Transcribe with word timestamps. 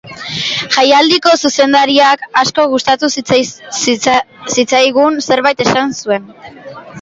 Jaialdiko 0.75 1.33
zuzendariak 1.49 2.23
asko 2.43 2.65
gustatu 2.71 3.11
zitzaigun 4.55 5.21
zerbait 5.29 5.63
esan 5.69 5.95
zuen. 6.01 6.27